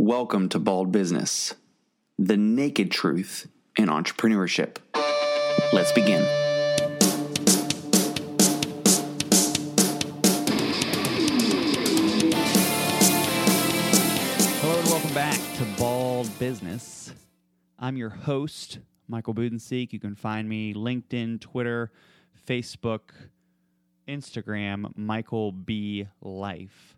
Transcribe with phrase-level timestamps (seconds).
[0.00, 1.56] Welcome to Bald Business,
[2.20, 4.76] the naked truth in entrepreneurship.
[5.72, 6.22] Let's begin.
[14.60, 17.12] Hello and welcome back to Bald Business.
[17.76, 18.78] I'm your host,
[19.08, 19.92] Michael Budenseek.
[19.92, 21.90] You can find me LinkedIn, Twitter,
[22.46, 23.10] Facebook,
[24.06, 26.06] Instagram, Michael B.
[26.20, 26.97] Life.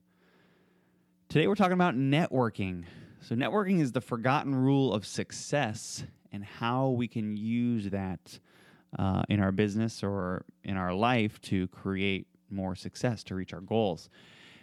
[1.31, 2.83] Today we're talking about networking.
[3.21, 8.41] So, networking is the forgotten rule of success and how we can use that
[8.99, 13.61] uh, in our business or in our life to create more success to reach our
[13.61, 14.11] goals.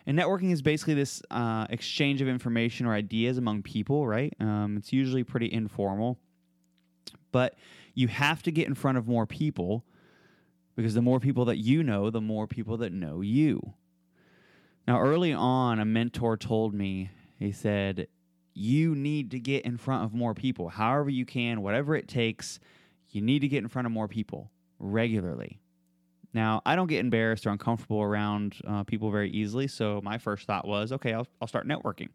[0.05, 4.33] And networking is basically this uh, exchange of information or ideas among people, right?
[4.41, 6.19] Um, it's usually pretty informal,
[7.31, 7.55] but
[7.93, 9.85] you have to get in front of more people
[10.75, 13.73] because the more people that you know, the more people that know you.
[14.87, 18.07] Now, early on, a mentor told me, he said,
[18.53, 22.59] you need to get in front of more people, however you can, whatever it takes.
[23.09, 24.49] You need to get in front of more people
[24.79, 25.59] regularly.
[26.33, 29.67] Now, I don't get embarrassed or uncomfortable around uh, people very easily.
[29.67, 32.09] So my first thought was, okay, I'll, I'll start networking.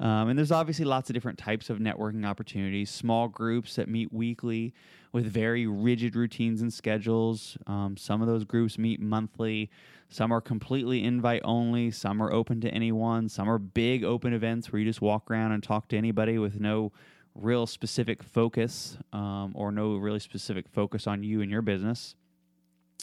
[0.00, 4.12] Um, and there's obviously lots of different types of networking opportunities, small groups that meet
[4.12, 4.74] weekly
[5.12, 7.56] with very rigid routines and schedules.
[7.68, 9.70] Um, some of those groups meet monthly.
[10.08, 11.92] Some are completely invite only.
[11.92, 13.28] Some are open to anyone.
[13.28, 16.58] Some are big open events where you just walk around and talk to anybody with
[16.58, 16.92] no
[17.34, 22.16] real specific focus um, or no really specific focus on you and your business.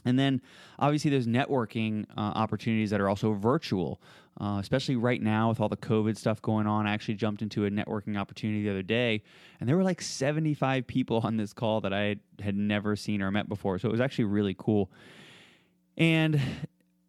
[0.05, 0.41] And then
[0.79, 4.01] obviously there's networking uh, opportunities that are also virtual,
[4.39, 6.87] uh, especially right now with all the COVID stuff going on.
[6.87, 9.23] I actually jumped into a networking opportunity the other day,
[9.59, 13.31] and there were like 75 people on this call that I had never seen or
[13.31, 13.77] met before.
[13.79, 14.89] So it was actually really cool.
[15.97, 16.41] And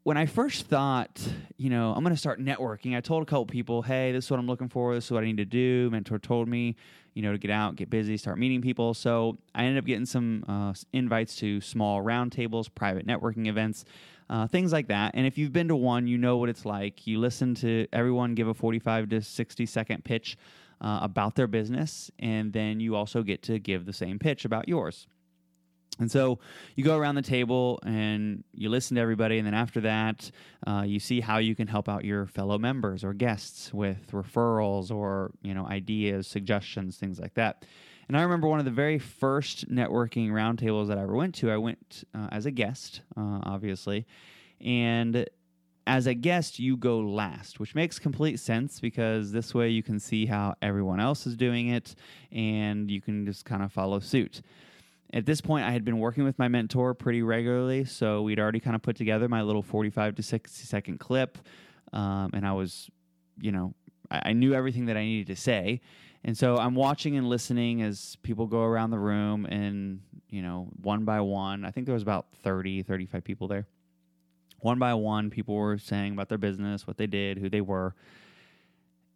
[0.03, 3.47] when I first thought, you know, I'm going to start networking, I told a couple
[3.47, 4.95] people, hey, this is what I'm looking for.
[4.95, 5.91] This is what I need to do.
[5.91, 6.75] Mentor told me,
[7.15, 8.95] you know, to get out, get busy, start meeting people.
[8.95, 13.85] So I ended up getting some uh, invites to small roundtables, private networking events,
[14.31, 15.13] uh, things like that.
[15.15, 17.07] And if you've been to one, you know what it's like.
[17.07, 20.37] You listen to everyone give a 45 to 60 second pitch
[20.81, 24.69] uh, about their business, and then you also get to give the same pitch about
[24.69, 25.07] yours.
[25.99, 26.39] And so
[26.75, 30.31] you go around the table and you listen to everybody, and then after that,
[30.67, 34.91] uh, you see how you can help out your fellow members or guests with referrals
[34.91, 37.65] or you know ideas, suggestions, things like that.
[38.13, 41.51] And I remember one of the very first networking roundtables that I ever went to.
[41.51, 44.05] I went uh, as a guest, uh, obviously,
[44.61, 45.25] and
[45.87, 49.99] as a guest, you go last, which makes complete sense because this way you can
[49.99, 51.95] see how everyone else is doing it,
[52.31, 54.43] and you can just kind of follow suit.
[55.15, 58.61] At this point, I had been working with my mentor pretty regularly, so we'd already
[58.61, 61.39] kind of put together my little 45 to 60 second clip,
[61.95, 62.91] um, and I was,
[63.41, 63.73] you know,
[64.25, 65.81] I, knew everything that I needed to say.
[66.25, 70.01] And so I'm watching and listening as people go around the room, and,
[70.31, 73.67] you know, one by one, I think there was about 30, 35 people there.
[74.61, 77.95] One by one, people were saying about their business, what they did, who they were,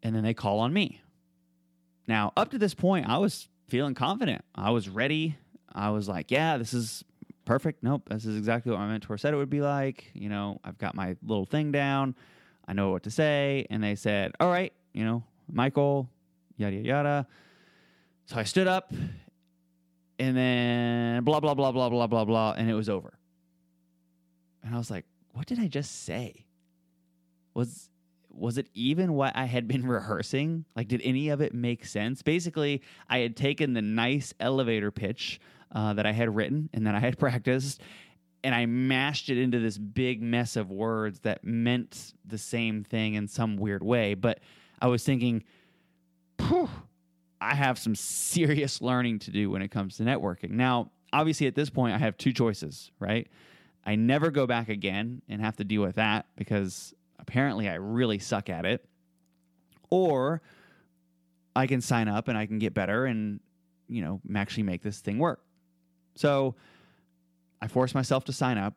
[0.02, 1.00] and then they call on me.
[2.08, 4.44] Now, up to this point, I was feeling confident.
[4.54, 5.36] I was ready.
[5.72, 7.04] I was like, yeah, this is
[7.44, 7.82] perfect.
[7.82, 10.10] Nope, this is exactly what my mentor said it would be like.
[10.14, 12.14] You know, I've got my little thing down.
[12.68, 13.66] I know what to say.
[13.70, 16.08] And they said, all right, you know, Michael,
[16.56, 17.26] yada, yada, yada.
[18.24, 18.92] So I stood up
[20.18, 22.54] and then blah, blah, blah, blah, blah, blah, blah.
[22.56, 23.12] And it was over.
[24.64, 26.46] And I was like, what did I just say?
[27.52, 27.90] Was
[28.30, 30.64] was it even what I had been rehearsing?
[30.74, 32.22] Like, did any of it make sense?
[32.22, 35.40] Basically, I had taken the nice elevator pitch
[35.72, 37.80] uh, that I had written and that I had practiced,
[38.42, 43.14] and I mashed it into this big mess of words that meant the same thing
[43.14, 44.14] in some weird way.
[44.14, 44.40] But
[44.80, 45.44] I was thinking,
[46.38, 50.50] I have some serious learning to do when it comes to networking.
[50.50, 53.28] Now, obviously, at this point, I have two choices, right?
[53.84, 58.18] I never go back again and have to deal with that because apparently I really
[58.18, 58.84] suck at it.
[59.90, 60.42] Or
[61.54, 63.40] I can sign up and I can get better and,
[63.88, 65.40] you know, actually make this thing work.
[66.16, 66.56] So
[67.62, 68.74] I forced myself to sign up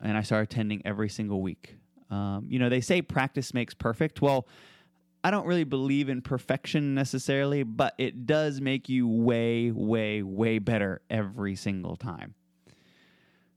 [0.00, 1.76] and I started attending every single week.
[2.10, 4.22] Um, you know, they say practice makes perfect.
[4.22, 4.46] Well,
[5.24, 10.58] I don't really believe in perfection necessarily, but it does make you way, way, way
[10.58, 12.34] better every single time.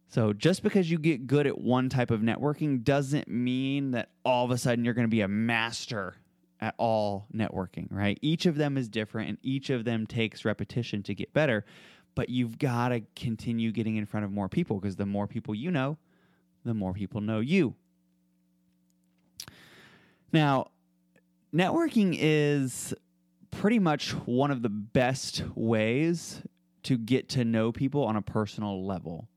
[0.08, 4.46] So just because you get good at one type of networking doesn't mean that all
[4.46, 6.16] of a sudden you're going to be a master
[6.62, 8.18] at all networking, right?
[8.22, 11.66] Each of them is different and each of them takes repetition to get better,
[12.16, 15.54] but you've got to continue getting in front of more people because the more people
[15.54, 15.98] you know,
[16.64, 17.76] the more people know you.
[20.32, 20.72] Now,
[21.58, 22.94] networking is
[23.50, 26.42] pretty much one of the best ways
[26.84, 29.28] to get to know people on a personal level.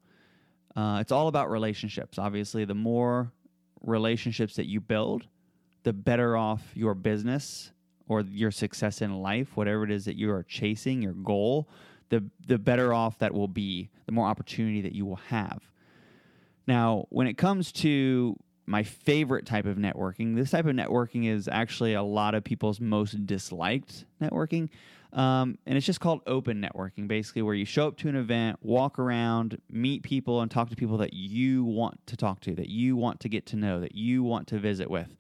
[0.76, 2.18] Uh, it's all about relationships.
[2.18, 3.32] Obviously, the more
[3.82, 5.26] relationships that you build,
[5.82, 7.72] the better off your business
[8.08, 11.68] or your success in life, whatever it is that you are chasing, your goal,
[12.10, 15.62] the the better off that will be, the more opportunity that you will have.
[16.66, 18.36] Now, when it comes to
[18.70, 22.80] my favorite type of networking, this type of networking is actually a lot of people's
[22.80, 24.68] most disliked networking.
[25.12, 28.60] Um, and it's just called open networking, basically, where you show up to an event,
[28.62, 32.68] walk around, meet people, and talk to people that you want to talk to, that
[32.68, 35.16] you want to get to know, that you want to visit with.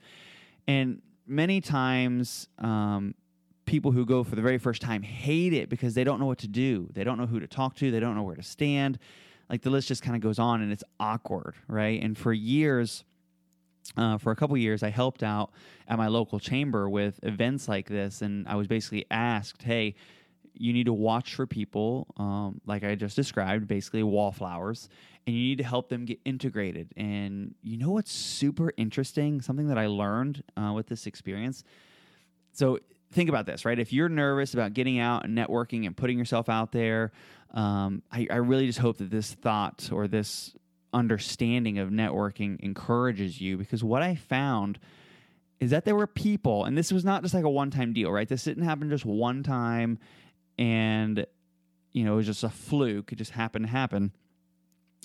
[0.68, 3.16] And many times, um,
[3.66, 6.38] people who go for the very first time hate it because they don't know what
[6.38, 6.88] to do.
[6.92, 9.00] They don't know who to talk to, they don't know where to stand.
[9.48, 12.00] Like the list just kind of goes on and it's awkward, right?
[12.00, 13.02] And for years,
[13.96, 15.50] uh, for a couple years, I helped out
[15.88, 19.94] at my local chamber with events like this, and I was basically asked, "Hey,
[20.54, 24.88] you need to watch for people, um, like I just described, basically wallflowers,
[25.26, 29.40] and you need to help them get integrated." And you know what's super interesting?
[29.40, 31.64] Something that I learned uh, with this experience.
[32.52, 32.78] So
[33.12, 33.78] think about this, right?
[33.78, 37.12] If you're nervous about getting out and networking and putting yourself out there,
[37.52, 40.54] um, I, I really just hope that this thought or this
[40.92, 44.78] understanding of networking encourages you because what I found
[45.60, 48.10] is that there were people, and this was not just like a one time deal,
[48.10, 48.28] right?
[48.28, 49.98] This didn't happen just one time
[50.58, 51.26] and,
[51.92, 53.12] you know, it was just a fluke.
[53.12, 54.12] It just happened to happen.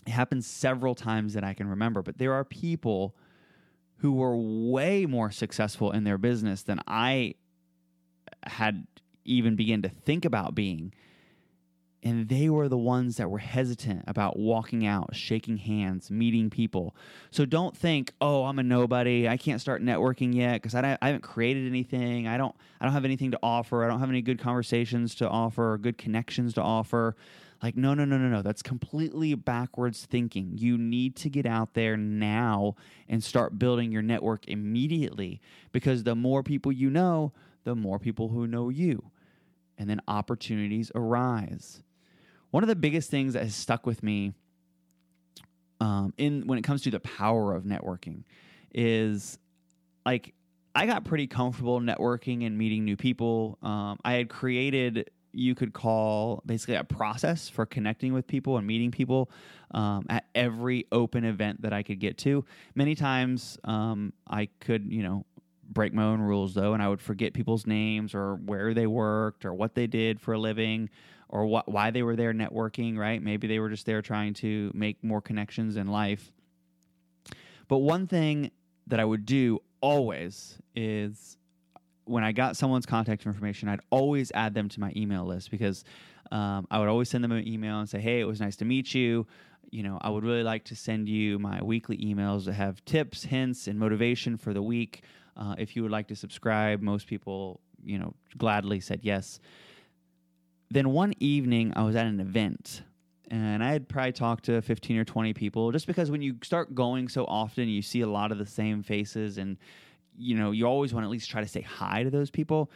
[0.05, 3.15] It happened several times that I can remember, but there are people
[3.97, 7.35] who were way more successful in their business than I
[8.43, 8.87] had
[9.23, 10.93] even begun to think about being
[12.05, 16.95] and they were the ones that were hesitant about walking out, shaking hands, meeting people.
[17.31, 19.27] So don't think, "Oh, I'm a nobody.
[19.27, 22.27] I can't start networking yet because I, I, haven't created anything.
[22.27, 23.83] I don't I don't have anything to offer.
[23.83, 27.15] I don't have any good conversations to offer, good connections to offer."
[27.63, 28.41] Like, no, no, no, no, no.
[28.43, 30.51] That's completely backwards thinking.
[30.55, 32.75] You need to get out there now
[33.09, 35.41] and start building your network immediately
[35.71, 37.31] because the more people you know,
[37.63, 39.09] the more people who know you.
[39.77, 41.81] And then opportunities arise
[42.55, 44.31] one of the biggest things that has stuck with me
[45.81, 48.23] um, in when it comes to the power of networking
[48.73, 49.37] is
[50.05, 50.33] like
[50.73, 53.57] I got pretty comfortable networking and meeting new people.
[53.61, 58.65] Um, I had created you could call basically a process for connecting with people and
[58.65, 59.29] meeting people
[59.71, 62.45] um, at every open event that I could get to.
[62.73, 65.25] Many times um, I could, you know,
[65.69, 69.45] break my own rules though, and I would forget people's names or where they worked
[69.45, 70.89] or what they did for a living
[71.29, 73.21] or wh- why they were there networking, right?
[73.21, 76.31] Maybe they were just there trying to make more connections in life.
[77.67, 78.51] But one thing
[78.87, 81.37] that I would do always is
[82.05, 85.83] when I got someone's contact information, I'd always add them to my email list because
[86.31, 88.65] um, I would always send them an email and say, "Hey, it was nice to
[88.65, 89.25] meet you.
[89.71, 93.23] You know, I would really like to send you my weekly emails that have tips,
[93.23, 95.01] hints, and motivation for the week.
[95.37, 99.39] Uh, if you would like to subscribe, most people, you know, gladly said yes.
[100.71, 102.83] Then one evening, I was at an event
[103.29, 106.73] and I had probably talked to 15 or 20 people just because when you start
[106.73, 109.57] going so often, you see a lot of the same faces and
[110.17, 112.71] you know, you always want to at least try to say hi to those people.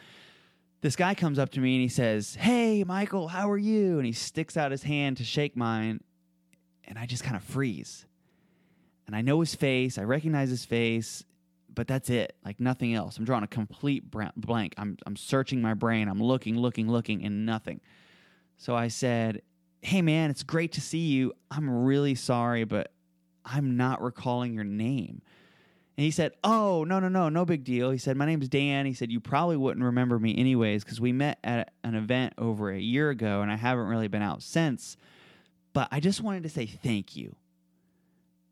[0.82, 3.98] This guy comes up to me and he says, Hey, Michael, how are you?
[3.98, 6.02] And he sticks out his hand to shake mine.
[6.86, 8.06] And I just kind of freeze.
[9.06, 11.24] And I know his face, I recognize his face,
[11.74, 12.36] but that's it.
[12.44, 13.18] Like nothing else.
[13.18, 14.74] I'm drawing a complete blank.
[14.78, 16.08] I'm I'm searching my brain.
[16.08, 17.82] I'm looking, looking, looking, and nothing.
[18.58, 19.42] So I said,
[19.82, 21.34] "Hey, man, it's great to see you.
[21.50, 22.92] I'm really sorry, but
[23.46, 25.22] I'm not recalling your name."
[25.98, 28.86] And he said, "Oh, no, no, no, no big deal." He said, "My name's Dan."
[28.86, 32.72] He said, "You probably wouldn't remember me anyways because we met at an event over
[32.72, 34.98] a year ago, and I haven't really been out since.
[35.72, 37.36] But I just wanted to say thank you."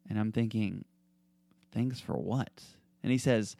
[0.09, 0.85] And I'm thinking,
[1.71, 3.55] "Thanks for what?" And he says,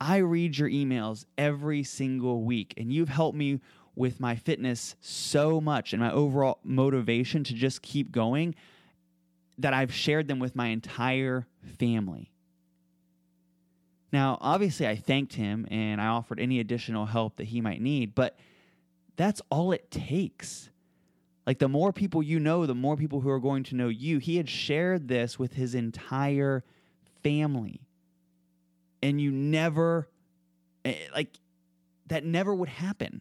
[0.00, 3.60] I read your emails every single week, and you've helped me
[3.94, 8.54] with my fitness so much and my overall motivation to just keep going
[9.58, 11.46] that I've shared them with my entire
[11.78, 12.30] family.
[14.12, 18.14] Now, obviously, I thanked him and I offered any additional help that he might need,
[18.14, 18.38] but
[19.16, 20.68] that's all it takes.
[21.46, 24.18] Like, the more people you know, the more people who are going to know you.
[24.18, 26.64] He had shared this with his entire
[27.22, 27.85] family
[29.02, 30.08] and you never
[30.84, 31.38] eh, like
[32.06, 33.20] that never would happen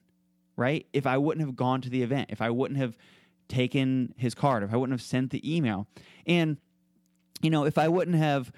[0.55, 2.98] right if i wouldn't have gone to the event if i wouldn't have
[3.48, 5.88] taken his card if i wouldn't have sent the email
[6.25, 6.58] and
[7.41, 8.51] you know if i wouldn't have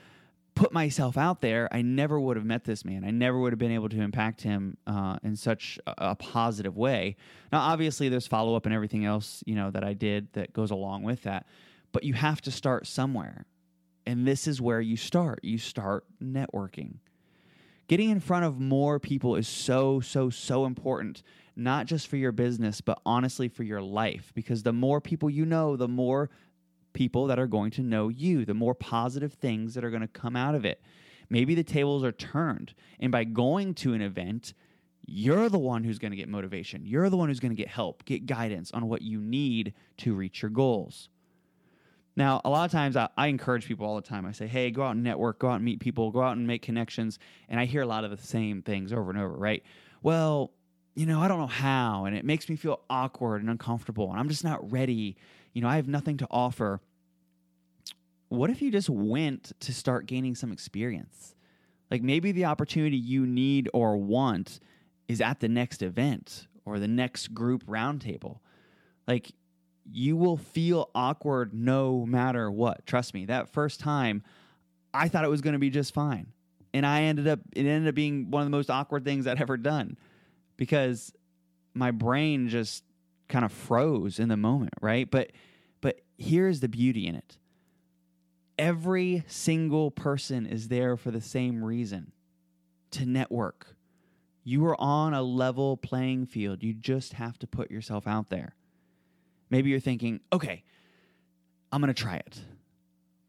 [0.58, 3.06] put myself out there, I never would have met this man.
[3.06, 6.76] I never would have been able to impact him uh, in such a, a, positive
[6.76, 7.16] way.
[7.52, 10.72] Now, obviously, there's follow up and everything else, you know, that I did that goes
[10.72, 11.46] along with that.
[11.92, 13.46] But you have to start somewhere,
[14.08, 15.42] and this is where you start.
[15.44, 16.96] You start networking.
[17.90, 21.22] Getting in front of more people is so, so, so important,
[21.58, 24.32] not just for your business, but honestly for your life.
[24.34, 26.30] Because the more people you know, the more
[26.94, 30.08] people that are going to know you, the more positive things that are going to
[30.08, 30.82] come out of it.
[31.30, 32.74] Maybe the tables are turned.
[33.02, 34.54] And by going to an event,
[35.06, 36.86] you're the one who's going to get motivation.
[36.86, 40.14] You're the one who's going to get help, get guidance on what you need to
[40.14, 41.10] reach your goals.
[42.18, 44.26] Now, a lot of times I, I, encourage people all the time.
[44.26, 46.46] I say, hey, go out and network, go out and meet people, go out and
[46.46, 47.20] make connections.
[47.48, 49.64] And I hear a lot of the same things over and over, right?
[50.02, 50.52] Well,
[50.96, 54.20] you know, I don't know how, and it makes me feel awkward and uncomfortable, and
[54.20, 55.16] I'm just not ready.
[55.54, 56.82] You know, I have nothing to offer
[58.30, 61.36] what if you just went to start gaining some experience?
[61.90, 64.60] Like maybe the opportunity you need or want
[65.08, 68.40] is at the next event or the next group roundtable.
[69.08, 69.32] Like
[69.92, 72.86] you will feel awkward no matter what.
[72.86, 74.24] Trust me, that first time,
[74.94, 76.28] I thought it was going to be just fine.
[76.74, 79.42] And I ended up, it ended up being one of the most awkward things I'd
[79.42, 79.98] ever done
[80.58, 81.12] because
[81.74, 82.84] my brain just
[83.30, 85.10] kind of froze in the moment, right?
[85.10, 85.32] But,
[85.82, 87.38] but here's the beauty in it
[88.58, 92.12] Every single person is there for the same reason
[92.92, 93.76] to network.
[94.44, 96.64] You are on a level playing field.
[96.64, 98.56] You just have to put yourself out there.
[99.50, 100.64] Maybe you're thinking, okay,
[101.72, 102.40] I'm going to try it.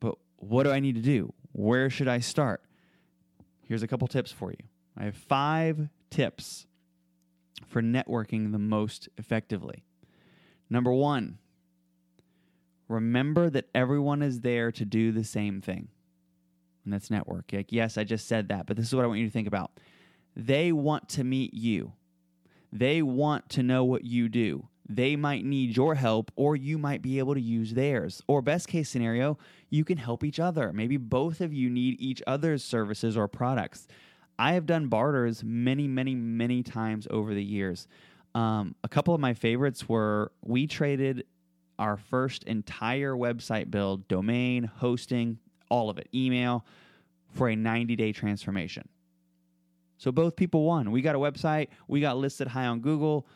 [0.01, 1.33] But what do I need to do?
[1.53, 2.63] Where should I start?
[3.63, 4.67] Here's a couple tips for you.
[4.97, 6.67] I have five tips
[7.67, 9.85] for networking the most effectively.
[10.71, 11.39] Number one,
[12.89, 15.89] remember that everyone is there to do the same thing.
[16.85, 17.51] And that's network.
[17.53, 19.49] Like, yes, I just said that, but this is what I want you to think
[19.49, 19.73] about.
[20.35, 21.93] They want to meet you,
[22.73, 24.69] they want to know what you do.
[24.89, 28.23] They might need your help, or you might be able to use theirs.
[28.27, 30.73] Or, best case scenario, you can help each other.
[30.73, 33.87] Maybe both of you need each other's services or products.
[34.39, 37.87] I have done barters many, many, many times over the years.
[38.35, 41.25] Um, a couple of my favorites were we traded
[41.79, 45.39] our first entire website build, domain, hosting,
[45.71, 46.65] all of it, email,
[47.35, 48.89] for a 90 day transformation.
[49.99, 50.93] So both people won.
[50.93, 53.27] We got a website, we got listed high on Google,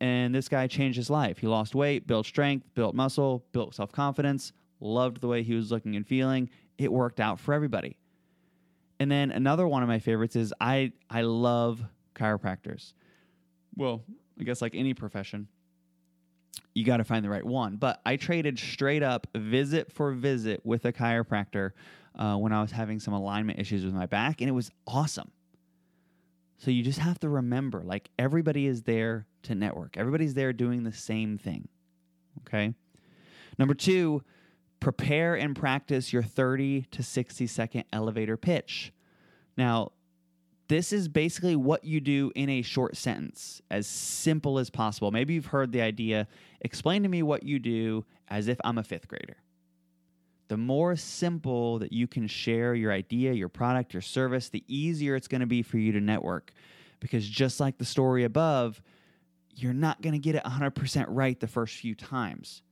[0.00, 1.38] and this guy changed his life.
[1.38, 5.70] He lost weight, built strength, built muscle, built self confidence, loved the way he was
[5.70, 6.50] looking and feeling.
[6.76, 7.96] It worked out for everybody.
[9.00, 11.82] And then another one of my favorites is I I love
[12.14, 12.92] chiropractors.
[13.76, 14.02] Well,
[14.40, 15.48] I guess like any profession,
[16.74, 17.76] you got to find the right one.
[17.76, 21.72] But I traded straight up visit for visit with a chiropractor
[22.18, 25.30] uh, when I was having some alignment issues with my back, and it was awesome.
[26.58, 30.82] So you just have to remember like everybody is there to network, everybody's there doing
[30.82, 31.68] the same thing.
[32.40, 32.74] Okay.
[33.58, 34.22] Number two,
[34.80, 38.92] prepare and practice your 30 to 60 second elevator pitch.
[39.56, 39.92] Now,
[40.68, 45.10] this is basically what you do in a short sentence, as simple as possible.
[45.10, 46.28] Maybe you've heard the idea
[46.60, 49.38] explain to me what you do as if I'm a fifth grader.
[50.48, 55.14] The more simple that you can share your idea, your product, your service, the easier
[55.14, 56.52] it's going to be for you to network.
[57.00, 58.82] Because just like the story above,
[59.54, 62.62] you're not going to get it 100% right the first few times.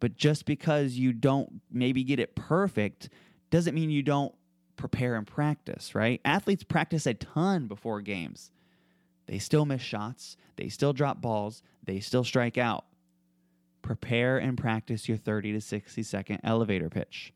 [0.00, 3.08] But just because you don't maybe get it perfect
[3.50, 4.34] doesn't mean you don't
[4.76, 6.20] prepare and practice, right?
[6.24, 8.50] Athletes practice a ton before games.
[9.26, 12.84] They still miss shots, they still drop balls, they still strike out.
[13.84, 17.32] Prepare and practice your 30 to 60 second elevator pitch.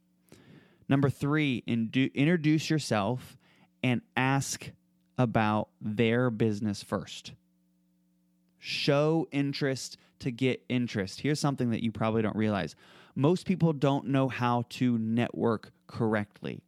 [0.88, 3.36] Number three, introduce yourself
[3.82, 4.70] and ask
[5.16, 7.32] about their business first.
[8.58, 11.20] Show interest to get interest.
[11.20, 12.74] Here's something that you probably don't realize
[13.14, 16.62] most people don't know how to network correctly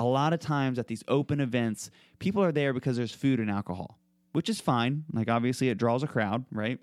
[0.00, 3.50] a lot of times at these open events, people are there because there's food and
[3.50, 3.98] alcohol,
[4.32, 5.04] which is fine.
[5.12, 6.80] Like, obviously, it draws a crowd, right?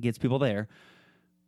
[0.00, 0.68] Gets people there.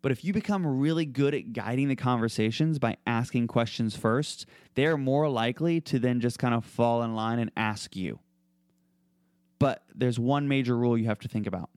[0.04, 4.44] But if you become really good at guiding the conversations by asking questions first,
[4.74, 8.18] they're more likely to then just kind of fall in line and ask you.
[9.58, 11.70] But there's one major rule you have to think about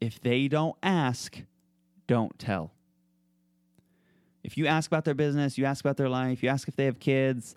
[0.00, 1.40] if they don't ask,
[2.08, 2.72] don't tell.
[4.42, 6.86] If you ask about their business, you ask about their life, you ask if they
[6.86, 7.54] have kids,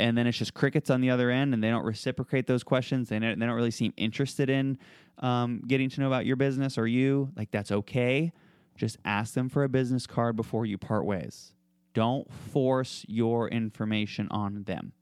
[0.00, 3.10] and then it's just crickets on the other end and they don't reciprocate those questions
[3.10, 4.76] they don't, they don't really seem interested in
[5.20, 8.32] um, getting to know about your business or you like that's okay
[8.76, 11.52] just ask them for a business card before you part ways
[11.94, 14.92] Don't force your information on them.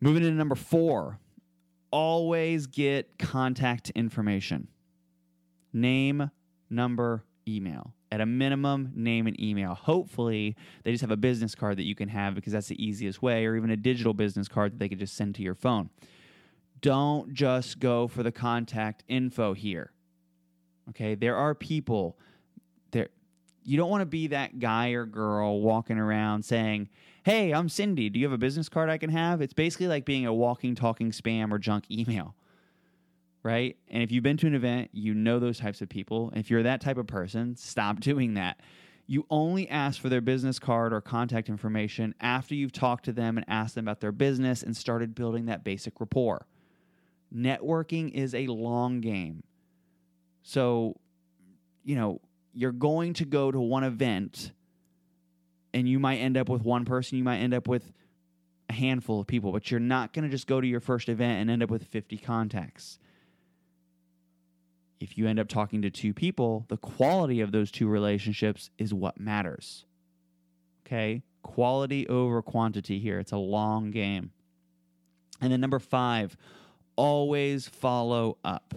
[0.00, 1.18] Moving into number four,
[1.90, 4.68] always get contact information
[5.72, 6.30] name,
[6.70, 7.94] number, email.
[8.12, 9.74] At a minimum, name and email.
[9.74, 13.22] Hopefully, they just have a business card that you can have because that's the easiest
[13.22, 15.90] way, or even a digital business card that they could just send to your phone.
[16.80, 19.93] Don't just go for the contact info here.
[20.90, 22.18] Okay, there are people
[22.90, 23.08] there.
[23.64, 26.88] You don't want to be that guy or girl walking around saying,
[27.24, 28.10] Hey, I'm Cindy.
[28.10, 29.40] Do you have a business card I can have?
[29.40, 32.34] It's basically like being a walking, talking spam or junk email
[33.44, 33.76] right?
[33.88, 36.32] And if you've been to an event, you know those types of people.
[36.34, 38.58] If you're that type of person, stop doing that.
[39.06, 43.36] You only ask for their business card or contact information after you've talked to them
[43.36, 46.46] and asked them about their business and started building that basic rapport.
[47.32, 49.42] Networking is a long game.
[50.44, 50.94] So,
[51.82, 52.20] you know,
[52.52, 54.52] you're going to go to one event
[55.72, 57.92] and you might end up with one person, you might end up with
[58.70, 61.40] a handful of people, but you're not going to just go to your first event
[61.40, 63.00] and end up with 50 contacts
[65.04, 68.94] if you end up talking to two people, the quality of those two relationships is
[68.94, 69.84] what matters.
[70.86, 71.22] Okay?
[71.42, 73.18] Quality over quantity here.
[73.18, 74.32] It's a long game.
[75.40, 76.36] And then number five,
[76.96, 78.74] always follow up.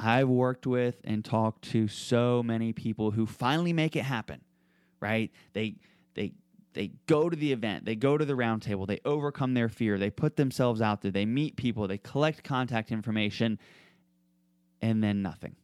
[0.00, 4.40] I've worked with and talked to so many people who finally make it happen,
[4.98, 5.30] right?
[5.52, 5.76] They
[6.14, 6.32] they
[6.72, 10.10] they go to the event, they go to the roundtable, they overcome their fear, they
[10.10, 13.58] put themselves out there, they meet people, they collect contact information,
[14.80, 15.56] and then nothing.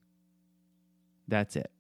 [1.29, 1.71] That's it.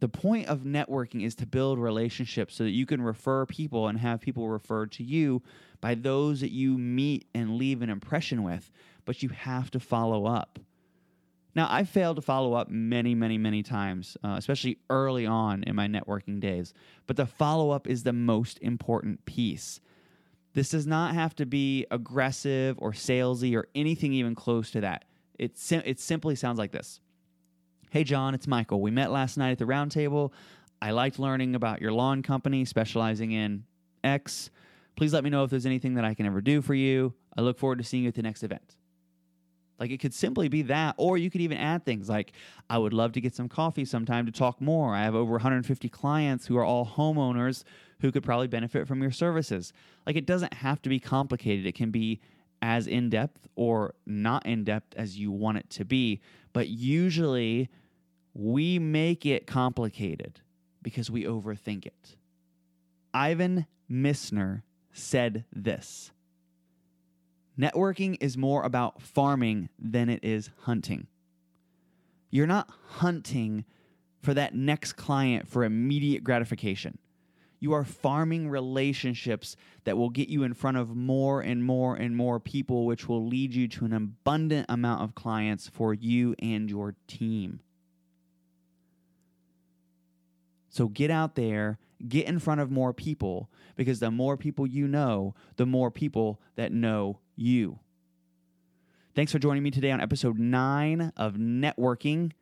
[0.00, 3.98] The point of networking is to build relationships so that you can refer people and
[3.98, 5.42] have people referred to you
[5.80, 8.70] by those that you meet and leave an impression with,
[9.04, 10.60] but you have to follow up.
[11.58, 15.74] Now, I failed to follow up many, many, many times, uh, especially early on in
[15.74, 16.72] my networking days,
[17.08, 19.80] but the follow up is the most important piece.
[20.54, 25.06] This does not have to be aggressive or salesy or anything even close to that.
[25.36, 27.00] It, sim- it simply sounds like this
[27.90, 28.80] Hey, John, it's Michael.
[28.80, 30.30] We met last night at the roundtable.
[30.80, 33.64] I liked learning about your lawn company specializing in
[34.04, 34.50] X.
[34.94, 37.14] Please let me know if there's anything that I can ever do for you.
[37.36, 38.76] I look forward to seeing you at the next event.
[39.78, 42.32] Like it could simply be that, or you could even add things like,
[42.68, 44.94] I would love to get some coffee sometime to talk more.
[44.94, 47.64] I have over 150 clients who are all homeowners
[48.00, 49.72] who could probably benefit from your services.
[50.06, 52.20] Like it doesn't have to be complicated, it can be
[52.60, 56.20] as in depth or not in depth as you want it to be.
[56.52, 57.68] But usually
[58.34, 60.40] we make it complicated
[60.82, 62.16] because we overthink it.
[63.14, 64.62] Ivan Misner
[64.92, 66.10] said this
[67.58, 71.08] Networking is more about farming than it is hunting.
[72.30, 73.64] You're not hunting
[74.22, 76.98] for that next client for immediate gratification.
[77.60, 82.16] You are farming relationships that will get you in front of more and more and
[82.16, 86.70] more people, which will lead you to an abundant amount of clients for you and
[86.70, 87.60] your team.
[90.68, 94.86] So get out there, get in front of more people, because the more people you
[94.86, 97.78] know, the more people that know you.
[99.14, 102.32] Thanks for joining me today on episode nine of Networking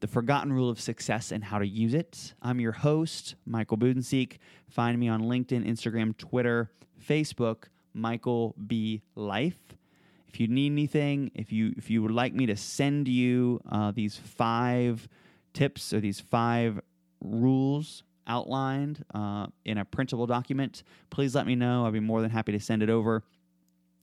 [0.00, 2.34] the forgotten rule of success and how to use it.
[2.42, 4.38] I'm your host, Michael Budenseek.
[4.68, 6.70] Find me on LinkedIn, Instagram, Twitter,
[7.04, 9.02] Facebook, Michael B.
[9.14, 9.58] Life.
[10.28, 13.90] If you need anything, if you if you would like me to send you uh,
[13.90, 15.08] these five
[15.54, 16.78] tips or these five
[17.22, 21.86] rules outlined uh, in a printable document, please let me know.
[21.86, 23.22] I'd be more than happy to send it over.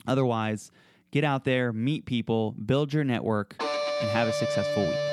[0.08, 0.72] Otherwise,
[1.12, 5.13] get out there, meet people, build your network, and have a successful week.